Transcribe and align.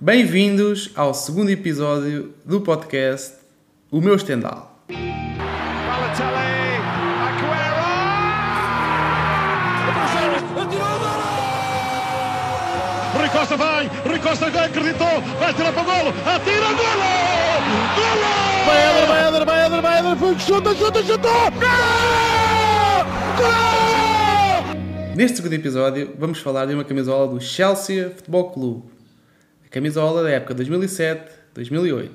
Bem-vindos 0.00 0.92
ao 0.94 1.12
segundo 1.12 1.50
episódio 1.50 2.32
do 2.44 2.60
podcast 2.60 3.34
O 3.90 4.00
Meu 4.00 4.14
Estendal. 4.14 4.80
Balotelli, 4.86 6.38
Aguero! 7.26 7.88
Rui 13.18 13.28
Costa 13.28 13.56
vai, 13.56 13.90
Rui 14.06 14.20
Costa 14.20 14.48
já 14.52 14.66
acreditou, 14.66 15.20
vai 15.40 15.52
tirar 15.52 15.72
para 15.72 15.82
o 15.82 15.84
golo, 15.84 16.14
atira, 16.24 16.66
golo! 16.66 17.02
Golo! 17.96 18.30
Vai 18.66 18.90
Eder, 18.90 19.06
vai 19.08 19.28
Eder, 19.28 19.44
vai 19.44 19.66
Eder, 19.66 19.82
vai 19.82 19.98
Eder, 19.98 20.16
foi, 20.16 20.38
chuta, 20.38 20.74
chuta, 20.76 21.02
chuta! 21.02 21.28
Gol! 21.58 23.04
Gol! 23.36 24.76
Neste 25.16 25.38
segundo 25.38 25.54
episódio 25.54 26.14
vamos 26.16 26.38
falar 26.38 26.66
de 26.66 26.74
uma 26.74 26.84
camisola 26.84 27.26
do 27.26 27.40
Chelsea 27.40 28.10
Futebol 28.10 28.52
Clube. 28.52 28.97
A 29.68 29.70
camisola 29.70 30.22
da 30.22 30.30
época 30.30 30.54
2007-2008. 30.54 32.08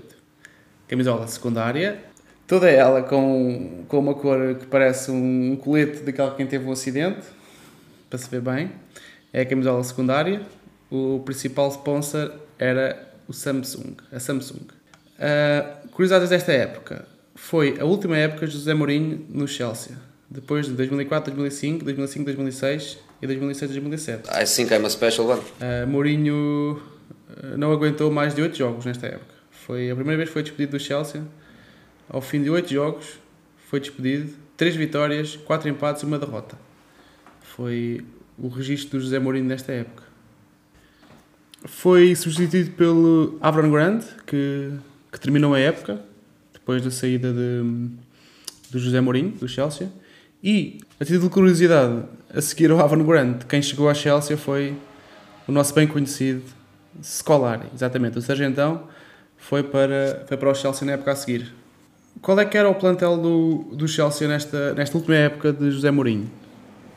Camisola 0.88 1.28
secundária, 1.28 2.00
toda 2.48 2.68
ela 2.68 3.04
com, 3.04 3.86
com 3.88 4.00
uma 4.00 4.16
cor 4.16 4.56
que 4.56 4.66
parece 4.66 5.12
um 5.12 5.56
colete 5.56 6.02
daquela 6.02 6.34
quem 6.34 6.48
teve 6.48 6.66
um 6.68 6.72
acidente, 6.72 7.28
para 8.10 8.18
se 8.18 8.28
ver 8.28 8.42
bem. 8.42 8.72
É 9.32 9.42
a 9.42 9.46
camisola 9.46 9.84
secundária. 9.84 10.42
O 10.90 11.22
principal 11.24 11.70
sponsor 11.70 12.34
era 12.58 13.08
o 13.28 13.34
Samsung, 13.34 13.98
a 14.12 14.20
Samsung. 14.20 14.66
Uh, 15.20 15.88
curiosidades 15.90 16.30
desta 16.30 16.52
época. 16.52 17.06
Foi 17.36 17.78
a 17.80 17.86
última 17.86 18.18
época 18.18 18.48
de 18.48 18.54
José 18.54 18.74
Mourinho 18.74 19.28
no 19.30 19.48
Chelsea. 19.48 19.96
Depois 20.28 20.66
de 20.66 20.72
2004, 20.74 21.32
2005, 21.32 21.86
2005, 21.86 22.26
2006 22.26 22.98
e 23.22 23.28
2006, 23.28 23.72
2007. 23.72 24.30
I 24.30 24.44
think 24.44 24.74
I'm 24.74 24.86
a 24.86 24.90
special 24.90 25.28
one. 25.28 25.42
Uh, 25.42 25.88
Mourinho 25.88 26.82
não 27.58 27.72
aguentou 27.72 28.10
mais 28.10 28.34
de 28.34 28.42
8 28.42 28.58
jogos 28.58 28.86
nesta 28.86 29.08
época. 29.08 29.34
Foi 29.52 29.92
a 29.92 29.96
primeira 29.96 30.18
vez 30.18 30.30
que 30.30 30.34
foi 30.34 30.44
despedido 30.44 30.78
do 30.78 30.80
Chelsea. 30.80 31.22
Ao 32.10 32.22
fim 32.22 32.42
de 32.42 32.50
8 32.50 32.74
jogos, 32.74 33.20
foi 33.70 33.80
despedido. 33.80 34.34
3 34.56 34.76
vitórias, 34.76 35.36
4 35.36 35.68
empates 35.70 36.04
e 36.04 36.06
uma 36.06 36.18
derrota. 36.18 36.58
Foi 37.42 38.06
o 38.38 38.48
registro 38.48 38.98
do 38.98 39.04
José 39.04 39.20
Mourinho 39.20 39.46
nesta 39.46 39.74
época. 39.74 40.04
Foi 41.66 42.16
substituído 42.16 42.72
pelo 42.72 43.38
Avram 43.42 43.72
Grant, 43.72 44.04
que, 44.26 44.72
que 45.12 45.20
terminou 45.20 45.54
a 45.54 45.60
época, 45.60 46.02
depois 46.52 46.82
da 46.82 46.92
saída 46.92 47.32
de, 47.32 47.90
do 48.70 48.80
José 48.80 49.02
Mourinho, 49.02 49.32
do 49.32 49.48
Chelsea. 49.48 49.90
E, 50.42 50.80
a 51.00 51.06
título 51.06 51.28
de 51.28 51.30
curiosidade, 51.30 52.04
a 52.34 52.42
seguir 52.42 52.70
ao 52.72 52.80
Avram 52.80 53.04
Grant, 53.06 53.44
quem 53.46 53.62
chegou 53.62 53.90
à 53.90 53.94
Chelsea 53.94 54.38
foi 54.38 54.76
o 55.48 55.52
nosso 55.52 55.74
bem 55.74 55.88
conhecido 55.88 56.44
Scolari, 57.02 57.68
exatamente. 57.74 58.18
O 58.18 58.22
Sargentão 58.22 58.84
foi 59.38 59.64
para, 59.64 60.24
foi 60.28 60.38
para 60.38 60.50
o 60.50 60.56
Chelsea 60.56 60.86
na 60.86 60.94
época 60.94 61.12
a 61.12 61.16
seguir. 61.16 61.54
Qual 62.22 62.40
é 62.40 62.46
que 62.46 62.58
era 62.58 62.70
o 62.70 62.76
plantel 62.76 63.18
do, 63.18 63.76
do 63.76 63.88
Chelsea 63.88 64.28
nesta, 64.28 64.74
nesta 64.74 64.98
última 64.98 65.16
época 65.16 65.52
de 65.52 65.72
José 65.72 65.92
Mourinho? 65.92 66.30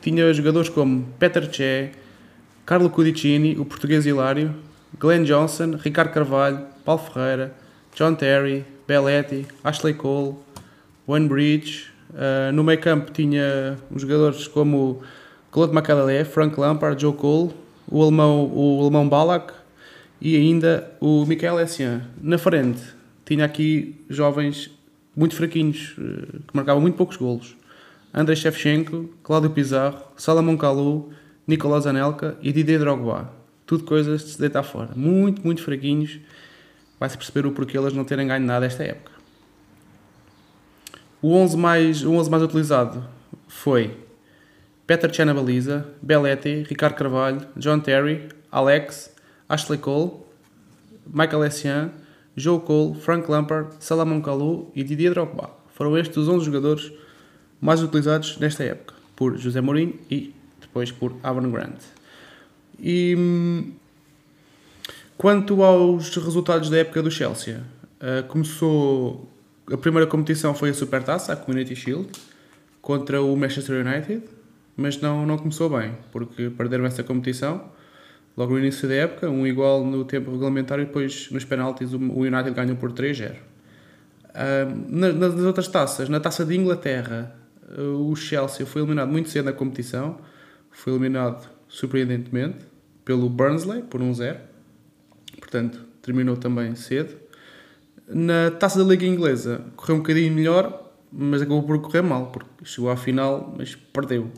Tinha 0.01 0.31
jogadores 0.33 0.69
como 0.69 1.05
Peter 1.19 1.51
Che, 1.51 1.91
Carlo 2.65 2.89
Cudicini, 2.89 3.57
o 3.57 3.65
português 3.65 4.05
Hilário, 4.05 4.53
Glenn 4.99 5.23
Johnson, 5.23 5.77
Ricardo 5.77 6.13
Carvalho, 6.13 6.65
Paulo 6.85 7.01
Ferreira, 7.01 7.53
John 7.95 8.15
Terry, 8.15 8.65
Belletti, 8.87 9.45
Ashley 9.63 9.93
Cole, 9.93 10.35
Wayne 11.07 11.27
Bridge. 11.27 11.91
Uh, 12.11 12.51
no 12.53 12.63
meio 12.63 12.79
campo 12.79 13.11
tinha 13.11 13.77
jogadores 13.95 14.47
como 14.47 15.01
Claude 15.51 15.73
Macalé, 15.73 16.23
Frank 16.23 16.57
Lampard, 16.57 17.01
Joe 17.01 17.13
Cole, 17.13 17.53
o 17.89 18.01
alemão, 18.01 18.49
o 18.53 18.79
alemão 18.81 19.09
Ballack 19.09 19.56
e 20.19 20.35
ainda 20.35 20.91
o 20.99 21.25
Michael 21.25 21.59
Essien. 21.59 22.01
Na 22.21 22.37
frente 22.37 22.81
tinha 23.25 23.45
aqui 23.45 23.95
jovens 24.09 24.71
muito 25.15 25.35
fraquinhos, 25.35 25.95
uh, 25.97 26.41
que 26.47 26.55
marcavam 26.55 26.81
muito 26.81 26.95
poucos 26.95 27.17
golos. 27.17 27.55
Andrei 28.13 28.35
Shevchenko, 28.35 29.09
Cláudio 29.23 29.49
Pizarro, 29.49 30.01
Salomão 30.15 30.57
Kalou, 30.57 31.11
Nicolás 31.45 31.85
Anelka 31.85 32.37
e 32.41 32.51
Didier 32.51 32.79
Drogba. 32.79 33.31
Tudo 33.65 33.83
coisas 33.83 34.23
de 34.23 34.31
se 34.31 34.39
deitar 34.39 34.63
fora. 34.63 34.89
Muito, 34.95 35.43
muito 35.43 35.61
fraquinhos. 35.61 36.19
Vai-se 36.99 37.17
perceber 37.17 37.45
o 37.45 37.51
porquê 37.51 37.77
eles 37.77 37.93
não 37.93 38.03
terem 38.03 38.27
ganho 38.27 38.45
nada 38.45 38.65
esta 38.65 38.83
época. 38.83 39.11
O 41.21 41.33
11 41.33 41.57
mais, 41.57 42.03
o 42.03 42.13
11 42.13 42.29
mais 42.29 42.43
utilizado 42.43 43.03
foi 43.47 43.97
Peter 44.85 45.13
Chen 45.13 45.25
na 45.25 45.33
baliza, 45.33 45.85
Belletti, 46.01 46.65
Ricardo 46.67 46.95
Carvalho, 46.95 47.45
John 47.57 47.79
Terry, 47.79 48.29
Alex, 48.51 49.13
Ashley 49.49 49.77
Cole, 49.77 50.11
Michael 51.05 51.43
Essien, 51.45 51.91
Joe 52.35 52.59
Cole, 52.59 52.95
Frank 52.99 53.29
Lampard, 53.29 53.75
Salomon 53.79 54.21
Kalou 54.21 54.71
e 54.75 54.83
Didier 54.83 55.13
Drogba. 55.13 55.49
Foram 55.73 55.97
estes 55.97 56.17
os 56.17 56.27
11 56.27 56.45
jogadores 56.45 56.91
mais 57.59 57.81
utilizados 57.81 58.37
nesta 58.37 58.63
época, 58.63 58.93
por 59.15 59.37
José 59.37 59.61
Mourinho 59.61 59.95
e 60.09 60.33
depois 60.59 60.91
por 60.91 61.15
Avon 61.23 61.49
Grant. 61.49 61.81
E 62.79 63.15
hum, 63.17 63.71
quanto 65.17 65.63
aos 65.63 66.15
resultados 66.15 66.69
da 66.69 66.77
época 66.77 67.01
do 67.01 67.09
Chelsea, 67.09 67.63
uh, 68.01 68.27
começou 68.27 69.27
a 69.71 69.77
primeira 69.77 70.07
competição 70.07 70.53
foi 70.53 70.69
a 70.69 70.73
Supertaça, 70.73 71.33
a 71.33 71.35
Community 71.35 71.75
Shield, 71.75 72.07
contra 72.81 73.21
o 73.21 73.35
Manchester 73.35 73.85
United, 73.85 74.23
mas 74.77 75.01
não, 75.01 75.25
não 75.25 75.37
começou 75.37 75.69
bem, 75.69 75.97
porque 76.11 76.49
perderam 76.49 76.85
essa 76.85 77.03
competição 77.03 77.69
logo 78.37 78.53
no 78.53 78.59
início 78.59 78.87
da 78.87 78.93
época, 78.93 79.29
um 79.29 79.45
igual 79.45 79.83
no 79.83 80.05
tempo 80.05 80.31
regulamentar 80.31 80.79
e 80.79 80.85
depois 80.85 81.29
nos 81.31 81.43
penaltis 81.43 81.91
o 81.93 81.97
United 81.97 82.51
ganhou 82.51 82.77
por 82.77 82.93
3-0. 82.93 83.33
Uh, 83.33 85.17
nas 85.17 85.33
outras 85.41 85.67
taças, 85.67 86.07
na 86.07 86.19
taça 86.19 86.45
de 86.45 86.55
Inglaterra, 86.55 87.35
o 87.75 88.15
Chelsea 88.15 88.65
foi 88.65 88.81
eliminado 88.81 89.09
muito 89.09 89.29
cedo 89.29 89.45
na 89.45 89.53
competição, 89.53 90.19
foi 90.71 90.93
eliminado 90.93 91.49
surpreendentemente 91.67 92.59
pelo 93.03 93.29
Burnley 93.29 93.81
por 93.81 93.99
1-0, 94.01 94.37
portanto 95.39 95.81
terminou 96.01 96.37
também 96.37 96.75
cedo. 96.75 97.17
Na 98.07 98.51
taça 98.51 98.79
da 98.81 98.85
Liga 98.89 99.05
Inglesa 99.05 99.65
correu 99.75 99.95
um 99.95 99.99
bocadinho 99.99 100.33
melhor, 100.33 100.91
mas 101.11 101.41
acabou 101.41 101.63
por 101.63 101.81
correr 101.81 102.01
mal, 102.01 102.27
porque 102.27 102.63
chegou 102.63 102.89
à 102.89 102.95
final, 102.95 103.53
mas 103.57 103.75
perdeu. 103.75 104.31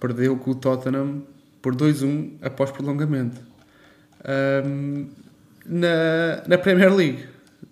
Perdeu 0.00 0.36
com 0.36 0.52
o 0.52 0.54
Tottenham 0.54 1.22
por 1.60 1.74
2-1 1.74 2.38
após 2.42 2.70
prolongamento. 2.70 3.40
Um, 4.64 5.08
na, 5.64 6.42
na 6.46 6.58
Premier 6.58 6.94
League 6.94 7.24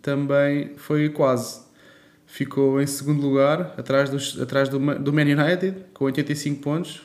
também 0.02 0.72
foi 0.76 1.08
quase 1.08 1.64
ficou 2.34 2.82
em 2.82 2.86
segundo 2.86 3.22
lugar, 3.22 3.74
atrás, 3.78 4.10
dos, 4.10 4.40
atrás 4.40 4.68
do, 4.68 4.78
do 4.98 5.12
Man 5.12 5.22
United, 5.22 5.76
com 5.94 6.06
85 6.06 6.60
pontos, 6.60 7.02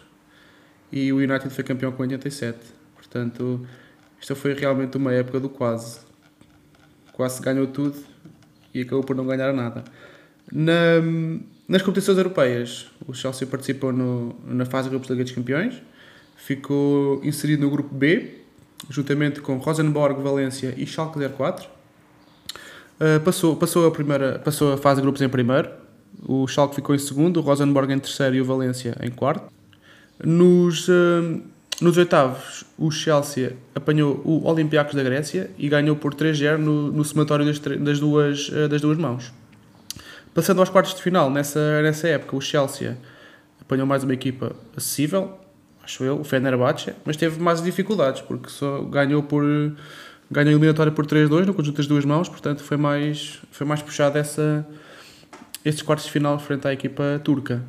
e 0.91 1.13
o 1.13 1.17
United 1.17 1.51
foi 1.51 1.63
campeão 1.63 1.91
com 1.91 2.01
87. 2.01 2.57
Portanto, 2.95 3.63
esta 4.19 4.33
foi 4.33 4.55
realmente 4.55 4.97
uma 4.97 5.13
época 5.13 5.39
do 5.39 5.47
quase. 5.47 5.99
Quase 7.13 7.39
ganhou 7.43 7.67
tudo 7.67 7.95
e 8.73 8.81
acabou 8.81 9.03
por 9.03 9.15
não 9.15 9.27
ganhar 9.27 9.53
nada. 9.53 9.83
Na, 10.51 10.99
nas 11.67 11.83
competições 11.83 12.17
europeias, 12.17 12.89
o 13.05 13.13
Chelsea 13.13 13.47
participou 13.47 13.93
no, 13.93 14.35
na 14.47 14.65
fase 14.65 14.85
de 14.85 14.89
grupos 14.89 15.09
da 15.09 15.13
Liga 15.13 15.25
dos 15.25 15.33
Campeões, 15.33 15.79
ficou 16.39 17.23
inserido 17.23 17.61
no 17.61 17.69
grupo 17.69 17.93
B, 17.93 18.39
juntamente 18.89 19.39
com 19.41 19.57
Rosenborg, 19.57 20.21
Valência 20.21 20.73
e 20.75 20.85
Schalke 20.85 21.19
04 21.19 21.79
Uh, 22.99 23.17
passou, 23.21 23.55
passou, 23.55 23.87
a 23.87 23.91
primeira, 23.91 24.39
passou 24.39 24.73
a 24.73 24.77
fase 24.77 24.99
de 24.99 25.03
grupos 25.03 25.21
em 25.21 25.29
primeiro, 25.29 25.69
o 26.27 26.45
Schalke 26.45 26.75
ficou 26.75 26.93
em 26.93 26.97
segundo, 26.97 27.37
o 27.37 27.41
Rosenborg 27.41 27.93
em 27.93 27.97
terceiro 27.97 28.35
e 28.35 28.41
o 28.41 28.45
Valência 28.45 28.93
em 29.01 29.09
quarto. 29.09 29.49
Nos, 30.21 30.89
uh, 30.89 31.41
nos 31.79 31.95
oitavos, 31.95 32.65
o 32.77 32.91
Chelsea 32.91 33.55
apanhou 33.73 34.21
o 34.25 34.45
Olympiacos 34.45 34.95
da 34.95 35.01
Grécia 35.01 35.49
e 35.57 35.69
ganhou 35.69 35.95
por 35.95 36.13
3-0 36.13 36.57
no, 36.57 36.91
no 36.91 37.05
somatório 37.05 37.45
das, 37.45 37.57
das, 37.57 38.01
duas, 38.01 38.49
uh, 38.49 38.67
das 38.67 38.81
duas 38.81 38.97
mãos. 38.97 39.31
Passando 40.33 40.59
aos 40.59 40.67
quartos 40.67 40.93
de 40.93 41.01
final, 41.01 41.29
nessa, 41.29 41.81
nessa 41.81 42.05
época, 42.09 42.35
o 42.35 42.41
Chelsea 42.41 42.97
apanhou 43.61 43.87
mais 43.87 44.03
uma 44.03 44.13
equipa 44.13 44.53
acessível, 44.75 45.39
acho 45.89 46.03
eu, 46.03 46.19
o 46.19 46.23
Fenerbahçe, 46.23 46.93
mas 47.03 47.17
teve 47.17 47.41
mais 47.41 47.61
dificuldades, 47.61 48.21
porque 48.21 48.49
só 48.49 48.81
ganhou 48.83 49.23
por 49.23 49.43
ganhou 50.31 50.49
a 50.49 50.51
eliminatória 50.51 50.91
por 50.91 51.07
3-2 51.07 51.45
no 51.45 51.55
conjunto 51.55 51.77
das 51.77 51.87
duas 51.87 52.05
mãos, 52.05 52.29
portanto 52.29 52.61
foi 52.61 52.77
mais, 52.77 53.39
foi 53.51 53.65
mais 53.65 53.81
puxado 53.81 54.15
essa, 54.19 54.65
esses 55.65 55.81
quartos 55.81 56.05
de 56.05 56.11
final 56.11 56.37
frente 56.37 56.67
à 56.67 56.73
equipa 56.73 57.19
turca. 57.23 57.63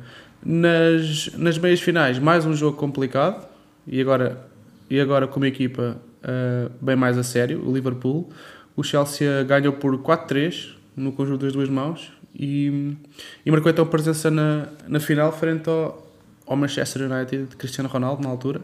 Nas, 0.45 1.31
nas 1.35 1.57
meias 1.57 1.81
finais, 1.81 2.19
mais 2.19 2.45
um 2.45 2.53
jogo 2.53 2.77
complicado 2.77 3.47
e 3.87 3.99
agora, 3.99 4.45
e 4.89 4.99
agora 4.99 5.27
com 5.27 5.39
uma 5.39 5.47
equipa 5.47 5.97
uh, 6.23 6.71
bem 6.79 6.95
mais 6.95 7.17
a 7.17 7.23
sério, 7.23 7.67
o 7.67 7.73
Liverpool. 7.73 8.29
O 8.75 8.83
Chelsea 8.83 9.43
ganhou 9.43 9.73
por 9.73 9.97
4-3 9.97 10.75
no 10.95 11.11
conjunto 11.11 11.45
das 11.45 11.53
duas 11.53 11.69
mãos 11.69 12.11
e, 12.35 12.95
e 13.43 13.51
marcou 13.51 13.71
então 13.71 13.85
presença 13.87 14.29
na, 14.29 14.67
na 14.87 14.99
final 14.99 15.31
frente 15.31 15.67
ao, 15.67 16.10
ao 16.51 16.57
Manchester 16.57 17.09
United 17.09 17.45
de 17.45 17.55
Cristiano 17.55 17.89
Ronaldo 17.89 18.21
na 18.23 18.29
altura 18.29 18.61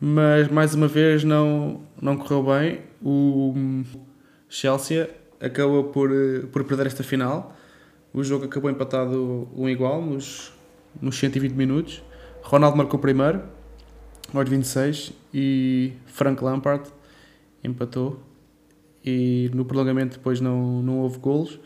mas 0.00 0.48
mais 0.48 0.74
uma 0.74 0.88
vez 0.88 1.24
não, 1.24 1.80
não 2.00 2.16
correu 2.16 2.42
bem. 2.42 2.80
o 3.02 3.54
Chelsea 4.48 5.08
acabou 5.40 5.84
por, 5.84 6.10
eh, 6.12 6.40
por 6.52 6.64
perder 6.64 6.86
esta 6.86 7.02
final. 7.02 7.56
O 8.12 8.22
jogo 8.22 8.44
acabou 8.44 8.70
empatado 8.70 9.48
um 9.56 9.68
igual 9.68 10.02
nos, 10.02 10.52
nos 11.00 11.16
120 11.18 11.52
minutos. 11.52 12.02
Ronaldo 12.42 12.76
marcou 12.76 13.00
primeiro, 13.00 13.42
aos 14.32 14.48
26, 14.48 15.12
e 15.32 15.92
Frank 16.06 16.42
Lampard 16.44 16.84
empatou. 17.62 18.20
E 19.04 19.50
no 19.54 19.64
prolongamento 19.64 20.18
depois 20.18 20.40
não, 20.40 20.82
não 20.82 20.98
houve 21.00 21.18
golos. 21.18 21.58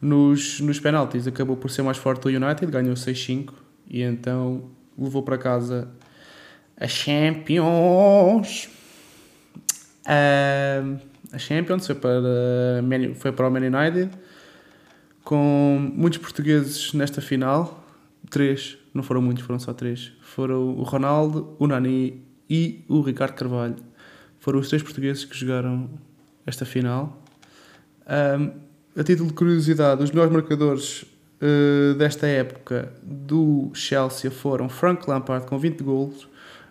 Nos, 0.00 0.60
nos 0.60 0.80
penaltis 0.80 1.26
acabou 1.26 1.56
por 1.56 1.70
ser 1.70 1.82
mais 1.82 1.98
forte 1.98 2.26
o 2.26 2.30
United, 2.30 2.70
ganhou 2.70 2.94
6-5 2.94 3.52
e 3.88 4.02
então 4.02 4.70
levou 5.00 5.22
para 5.22 5.38
casa 5.38 5.88
a 6.76 6.86
Champions. 6.86 8.68
Uh, 10.04 10.98
a 11.32 11.38
Champions 11.38 11.86
foi 11.86 11.94
para, 11.94 12.20
foi 13.16 13.32
para 13.32 13.48
o 13.48 13.50
Man 13.50 13.60
United 13.60 14.10
com 15.22 15.92
muitos 15.94 16.18
portugueses 16.18 16.92
nesta 16.92 17.20
final. 17.20 17.84
Três, 18.28 18.78
não 18.92 19.02
foram 19.02 19.22
muitos, 19.22 19.44
foram 19.44 19.58
só 19.58 19.72
três. 19.72 20.12
Foram 20.20 20.76
o 20.76 20.82
Ronaldo, 20.82 21.54
o 21.58 21.66
Nani 21.66 22.22
e 22.48 22.84
o 22.88 23.00
Ricardo 23.00 23.34
Carvalho. 23.34 23.76
Foram 24.38 24.58
os 24.58 24.68
três 24.68 24.82
portugueses 24.82 25.24
que 25.24 25.36
jogaram 25.36 25.90
esta 26.46 26.64
final. 26.64 27.22
Um, 28.06 28.52
a 28.98 29.04
título 29.04 29.28
de 29.28 29.34
curiosidade, 29.34 30.02
os 30.02 30.10
melhores 30.10 30.32
marcadores 30.32 31.04
uh, 31.40 31.94
desta 31.94 32.26
época 32.26 32.92
do 33.02 33.70
Chelsea 33.74 34.30
foram 34.30 34.68
Frank 34.68 35.08
Lampard 35.08 35.46
com 35.46 35.58
20 35.58 35.82
golos, 35.82 36.28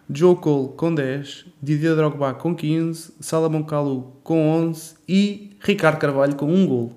Joe 0.10 0.36
Cole 0.36 0.70
com 0.76 0.94
10, 0.94 1.46
Didier 1.62 1.96
Drogba 1.96 2.34
com 2.34 2.56
15, 2.56 3.14
Salomão 3.20 3.64
Kalou 3.64 4.20
com 4.24 4.50
11 4.50 4.96
e 5.08 5.56
Ricardo 5.62 6.00
Carvalho 6.00 6.36
com 6.36 6.52
1 6.52 6.68
golo. 6.68 6.96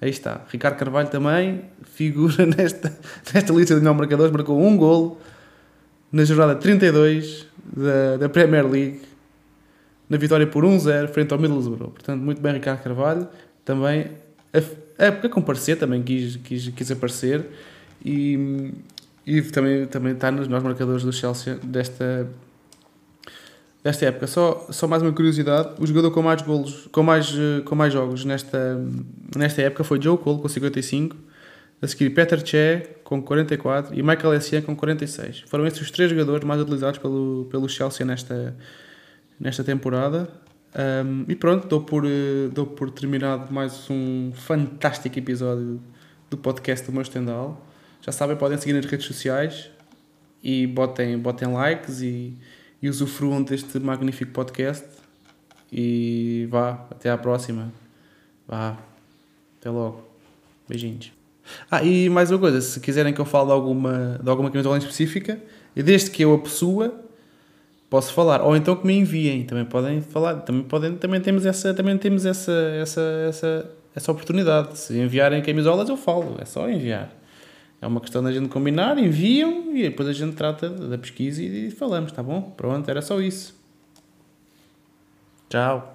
Aí 0.00 0.10
está. 0.10 0.44
Ricardo 0.50 0.76
Carvalho 0.76 1.08
também 1.08 1.64
figura 1.82 2.44
nesta, 2.46 2.96
nesta 3.32 3.52
lista 3.52 3.74
de 3.74 3.80
melhores 3.80 3.98
marcadores, 3.98 4.32
marcou 4.32 4.60
1 4.60 4.76
golo 4.76 5.18
na 6.10 6.24
jornada 6.24 6.54
32 6.54 7.46
da, 7.76 8.16
da 8.18 8.28
Premier 8.28 8.66
League, 8.66 9.02
na 10.08 10.16
vitória 10.16 10.46
por 10.46 10.64
1-0 10.64 11.08
frente 11.08 11.32
ao 11.32 11.38
Middlesbrough. 11.38 11.90
Portanto, 11.90 12.20
muito 12.20 12.40
bem 12.40 12.52
Ricardo 12.54 12.82
Carvalho. 12.82 13.28
Também 13.64 14.10
a, 14.98 15.06
a, 15.06 15.08
a 15.08 15.28
comparecer, 15.28 15.78
também 15.78 16.02
quis, 16.02 16.36
quis, 16.36 16.68
quis 16.68 16.90
aparecer 16.90 17.46
e, 18.04 18.72
e 19.26 19.42
também, 19.42 19.86
também 19.86 20.12
está 20.12 20.30
nos 20.30 20.46
melhores 20.46 20.64
marcadores 20.64 21.02
do 21.02 21.12
Chelsea 21.12 21.58
desta, 21.62 22.28
desta 23.82 24.06
época. 24.06 24.26
Só, 24.26 24.66
só 24.70 24.86
mais 24.86 25.02
uma 25.02 25.12
curiosidade: 25.12 25.70
o 25.80 25.86
jogador 25.86 26.10
com 26.10 26.22
mais 26.22 26.42
golos, 26.42 26.88
com 26.92 27.02
mais, 27.02 27.34
com 27.64 27.74
mais 27.74 27.92
jogos 27.92 28.24
nesta, 28.24 28.80
nesta 29.36 29.62
época 29.62 29.84
foi 29.84 30.00
Joe 30.00 30.18
Cole 30.18 30.40
com 30.40 30.48
55, 30.48 31.16
a 31.80 31.86
seguir 31.86 32.10
Peter 32.10 32.44
Che 32.44 32.88
com 33.02 33.22
44 33.22 33.94
e 33.94 34.02
Michael 34.02 34.34
Essien 34.34 34.62
com 34.62 34.76
46. 34.76 35.44
Foram 35.46 35.66
esses 35.66 35.80
os 35.80 35.90
três 35.90 36.10
jogadores 36.10 36.44
mais 36.44 36.60
utilizados 36.60 36.98
pelo, 36.98 37.46
pelo 37.50 37.68
Chelsea 37.68 38.04
nesta, 38.04 38.54
nesta 39.40 39.64
temporada. 39.64 40.43
Um, 40.76 41.24
e 41.28 41.36
pronto, 41.36 41.68
dou 41.68 41.80
por, 41.80 42.04
dou 42.52 42.66
por 42.66 42.90
terminado 42.90 43.52
mais 43.52 43.88
um 43.88 44.32
fantástico 44.34 45.18
episódio 45.18 45.80
do 46.28 46.36
podcast 46.36 46.84
do 46.86 46.92
meu 46.92 47.04
Stendhal. 47.04 47.64
Já 48.02 48.12
sabem, 48.12 48.36
podem 48.36 48.58
seguir 48.58 48.72
nas 48.72 48.84
redes 48.84 49.06
sociais 49.06 49.70
e 50.42 50.66
botem, 50.66 51.18
botem 51.18 51.52
likes 51.52 52.00
e 52.02 52.36
e 52.84 52.88
usufruam 52.90 53.42
deste 53.42 53.78
magnífico 53.80 54.30
podcast. 54.30 54.84
E 55.72 56.46
vá, 56.50 56.86
até 56.90 57.08
à 57.08 57.16
próxima. 57.16 57.72
Vá, 58.46 58.76
até 59.58 59.70
logo. 59.70 60.06
Beijinhos. 60.68 61.10
Ah, 61.70 61.82
e 61.82 62.10
mais 62.10 62.30
uma 62.30 62.38
coisa, 62.38 62.60
se 62.60 62.78
quiserem 62.80 63.14
que 63.14 63.20
eu 63.22 63.24
fale 63.24 63.46
de 63.46 63.52
alguma, 63.52 64.20
de 64.22 64.28
alguma 64.28 64.50
camisola 64.50 64.76
específica, 64.76 65.40
desde 65.74 66.10
que 66.10 66.22
eu 66.22 66.34
a 66.34 66.38
possua, 66.38 66.94
posso 67.94 68.12
falar. 68.12 68.42
Ou 68.42 68.56
então 68.56 68.74
que 68.74 68.84
me 68.84 68.98
enviem, 68.98 69.44
também 69.44 69.64
podem 69.64 70.00
falar, 70.00 70.40
também, 70.40 70.64
podem, 70.64 70.96
também 70.96 71.20
temos, 71.20 71.46
essa, 71.46 71.72
também 71.72 71.96
temos 71.96 72.26
essa, 72.26 72.50
essa, 72.50 73.00
essa, 73.28 73.70
essa 73.94 74.10
oportunidade. 74.10 74.76
Se 74.76 74.98
enviarem 74.98 75.40
camisolas, 75.40 75.88
eu 75.88 75.96
falo, 75.96 76.34
é 76.40 76.44
só 76.44 76.68
enviar. 76.68 77.08
É 77.80 77.86
uma 77.86 78.00
questão 78.00 78.20
da 78.20 78.32
gente 78.32 78.48
combinar, 78.48 78.98
enviam 78.98 79.76
e 79.76 79.82
depois 79.82 80.08
a 80.08 80.12
gente 80.12 80.34
trata 80.34 80.68
da 80.68 80.98
pesquisa 80.98 81.40
e 81.40 81.70
falamos, 81.70 82.10
tá 82.10 82.20
bom? 82.20 82.42
Pronto, 82.56 82.90
era 82.90 83.00
só 83.00 83.20
isso. 83.20 83.54
Tchau. 85.48 85.93